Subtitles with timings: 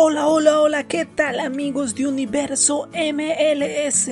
[0.00, 4.08] Hola, hola, hola, ¿qué tal amigos de Universo MLS?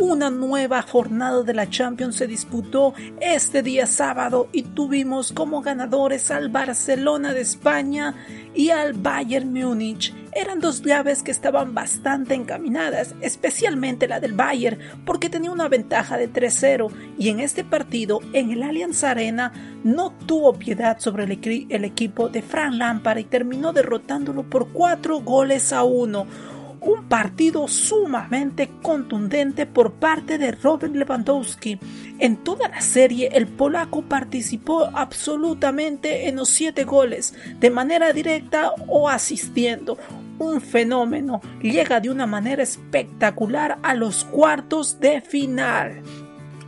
[0.00, 6.30] Una nueva jornada de la Champions se disputó este día sábado y tuvimos como ganadores
[6.30, 8.14] al Barcelona de España
[8.54, 10.14] y al Bayern Múnich.
[10.32, 16.16] Eran dos llaves que estaban bastante encaminadas, especialmente la del Bayern, porque tenía una ventaja
[16.16, 21.84] de 3-0 y en este partido, en el Allianz Arena, no tuvo piedad sobre el,
[21.84, 26.57] equipo de Frank Lampard y terminó derrotándolo por 4 goles a 1
[26.88, 31.78] un partido sumamente contundente por parte de Robert Lewandowski.
[32.18, 38.72] En toda la serie el polaco participó absolutamente en los siete goles, de manera directa
[38.86, 39.98] o asistiendo.
[40.38, 46.00] Un fenómeno llega de una manera espectacular a los cuartos de final.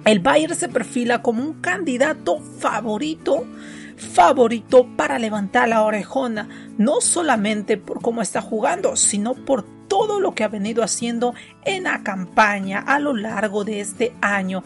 [0.05, 3.47] El Bayern se perfila como un candidato favorito
[3.97, 6.49] favorito para levantar la orejona,
[6.79, 11.83] no solamente por cómo está jugando, sino por todo lo que ha venido haciendo en
[11.83, 14.63] la campaña a lo largo de este año,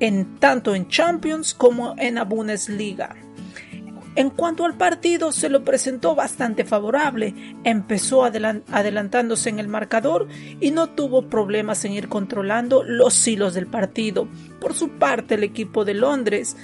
[0.00, 3.14] en, tanto en Champions como en la Bundesliga.
[4.16, 7.34] En cuanto al partido, se lo presentó bastante favorable.
[7.64, 10.26] Empezó adelantándose en el marcador
[10.58, 14.26] y no tuvo problemas en ir controlando los hilos del partido.
[14.58, 16.56] Por su parte, el equipo de Londres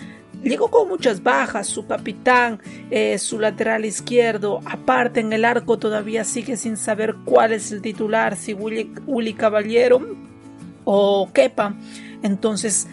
[0.42, 6.24] llegó con muchas bajas, su capitán, eh, su lateral izquierdo, aparte en el arco todavía
[6.24, 10.00] sigue sin saber cuál es el titular, si Willy, Caballero
[10.84, 11.74] o Kepa.
[12.22, 12.88] Entonces,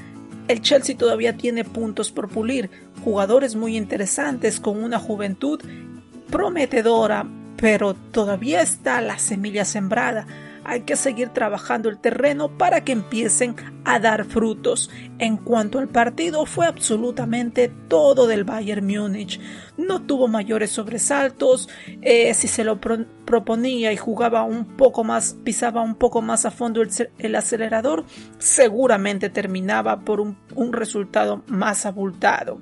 [0.48, 2.70] el Chelsea todavía tiene puntos por pulir,
[3.04, 5.62] jugadores muy interesantes con una juventud
[6.30, 7.26] prometedora,
[7.58, 10.28] pero todavía está la semilla sembrada
[10.70, 14.92] hay que seguir trabajando el terreno para que empiecen a dar frutos.
[15.18, 19.40] En cuanto al partido, fue absolutamente todo del Bayern Múnich.
[19.78, 21.70] No tuvo mayores sobresaltos.
[22.04, 26.52] Eh, si se lo proponía y jugaba un poco más, pisaba un poco más a
[26.52, 26.84] fondo
[27.18, 28.06] el, acelerador,
[28.38, 32.60] seguramente terminaba por un, un resultado más abultado.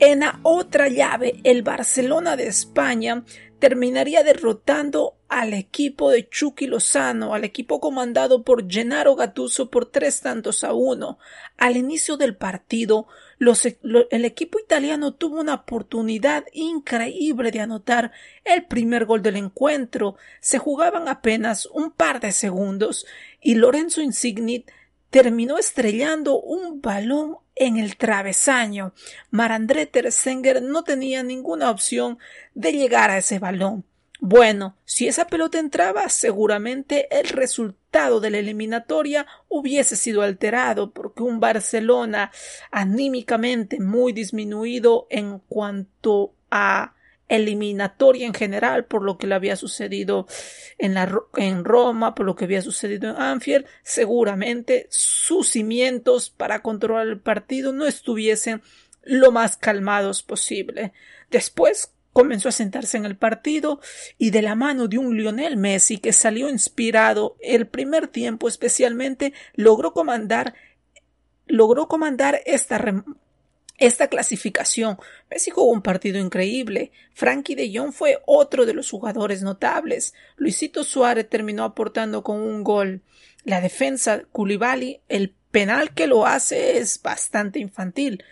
[0.00, 3.24] En la otra llave, el Barcelona de España
[3.58, 10.20] terminaría derrotando al equipo de Chucky Lozano, al equipo comandado por Gennaro Gattuso por tres
[10.20, 11.18] tantos a uno.
[11.56, 13.08] Al inicio del partido,
[13.40, 13.78] e,
[14.10, 18.12] el equipo italiano tuvo una oportunidad increíble de anotar
[18.44, 20.16] el primer gol del encuentro.
[20.40, 23.04] Se jugaban apenas un par de segundos
[23.40, 24.64] y Lorenzo Insigne
[25.10, 28.92] terminó estrellando un balón en el travesaño.
[29.30, 32.18] Marandré Tersenger no tenía ninguna opción
[32.54, 33.84] de llegar a ese balón.
[34.20, 41.22] Bueno, si esa pelota entraba, seguramente el resultado de la eliminatoria hubiese sido alterado, porque
[41.22, 42.32] un Barcelona
[42.72, 46.94] anímicamente muy disminuido en cuanto a
[47.28, 50.26] eliminatoria en general por lo que le había sucedido
[50.78, 56.62] en, la, en Roma, por lo que había sucedido en Anfield, seguramente sus cimientos para
[56.62, 58.62] controlar el partido no estuviesen
[59.02, 60.92] lo más calmados posible.
[61.30, 63.80] Después comenzó a sentarse en el partido
[64.16, 69.32] y de la mano de un Lionel Messi que salió inspirado el primer tiempo especialmente
[69.54, 70.54] logró comandar
[71.46, 72.78] logró comandar esta
[73.78, 74.98] esta clasificación.
[75.30, 76.92] Messi jugó un partido increíble.
[77.14, 80.14] Frankie de Jong fue otro de los jugadores notables.
[80.36, 83.02] Luisito Suárez terminó aportando con un gol.
[83.44, 88.24] La defensa Koulibaly, el penal que lo hace es bastante infantil.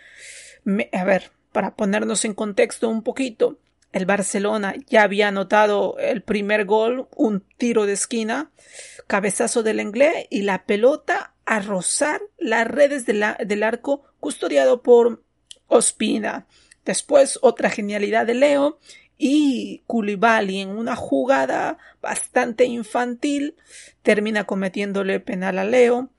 [0.91, 3.57] a ver, para ponernos en contexto un poquito,
[3.93, 8.51] el Barcelona ya había anotado el primer gol, un tiro de esquina,
[9.07, 15.23] cabezazo del inglés y la pelota a rozar las redes del arco custodiado por
[15.67, 16.45] Ospina.
[16.85, 18.79] Después otra genialidad de Leo
[19.17, 23.55] y Koulibaly en una jugada bastante infantil
[24.03, 26.09] termina cometiéndole penal a Leo.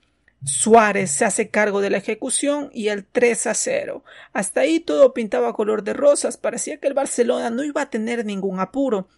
[0.44, 4.04] Suárez se hace cargo de la ejecución y el 3 a 0.
[4.32, 8.25] Hasta ahí todo pintaba color de rosas, parecía que el Barcelona no iba a tener
[8.25, 9.08] ningún apuro.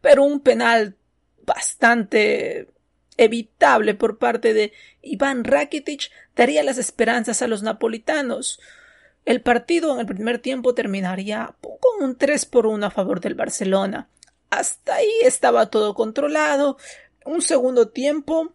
[0.00, 0.96] Pero un penal
[1.44, 2.68] bastante
[3.16, 4.72] evitable por parte de
[5.02, 8.60] Iván Rakitic daría las esperanzas a los napolitanos.
[9.26, 13.34] El partido en el primer tiempo terminaría con un 3 por 1 a favor del
[13.34, 14.08] Barcelona.
[14.50, 16.78] Hasta ahí estaba todo controlado.
[17.24, 18.52] Un segundo tiempo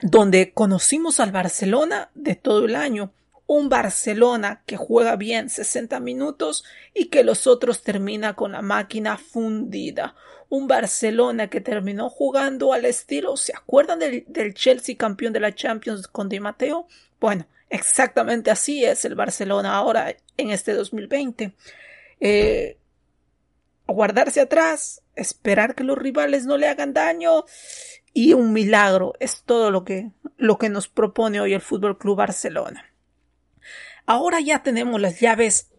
[0.00, 3.12] donde conocimos al Barcelona de todo el año.
[3.46, 6.64] Un Barcelona que juega bien 60 minutos
[6.94, 10.14] y que los otros termina con la máquina fundida.
[10.48, 13.36] Un Barcelona que terminó jugando al estilo.
[13.36, 16.88] ¿Se acuerdan del, del Chelsea campeón de la Champions con Di Matteo?
[17.20, 21.54] Bueno, Exactamente así es el Barcelona ahora en este 2020.
[22.20, 22.78] Eh,
[23.86, 27.44] guardarse atrás, esperar que los rivales no le hagan daño
[28.12, 32.16] y un milagro es todo lo que, lo que nos propone hoy el Fútbol Club
[32.16, 32.84] Barcelona.
[34.06, 35.70] Ahora ya tenemos las llaves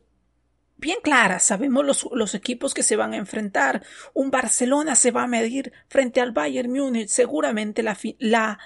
[0.78, 3.84] bien claras, sabemos los, los, equipos que se van a enfrentar.
[4.14, 8.60] Un Barcelona se va a medir frente al Bayern Múnich, seguramente la, la,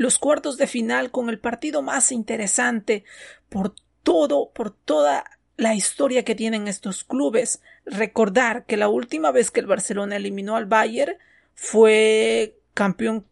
[0.00, 3.04] los cuartos de final con el partido más interesante
[3.50, 7.60] por todo, por toda la historia que tienen estos clubes.
[7.84, 11.18] Recordar que la última vez que el Barcelona eliminó al Bayern
[11.54, 13.26] fue campeón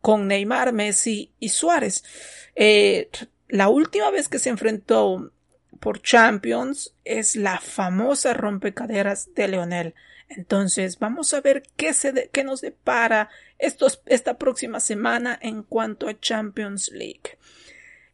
[0.00, 2.02] con Neymar, Messi y Suárez.
[2.56, 3.08] Eh,
[3.46, 5.30] la última vez que se enfrentó
[5.78, 9.94] por Champions es la famosa rompecaderas de Leonel.
[10.28, 16.18] Entonces, vamos a ver qué, se qué nos depara esta próxima semana en cuanto a
[16.18, 17.38] Champions League.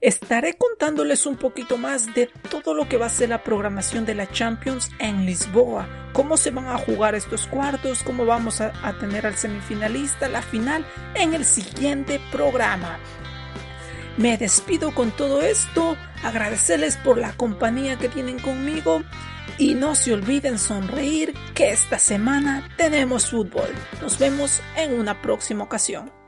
[0.00, 4.14] Estaré contándoles un poquito más de todo lo que va a ser la programación de
[4.14, 8.98] la Champions en Lisboa, cómo se van a jugar estos cuartos, cómo vamos a, a
[8.98, 12.98] tener al semifinalista, la final, en el siguiente programa.
[14.16, 19.02] Me despido con todo esto, agradecerles por la compañía que tienen conmigo
[19.60, 23.68] y no se olviden sonreír que esta semana tenemos fútbol.
[24.00, 26.19] Nos vemos en una próxima ocasión.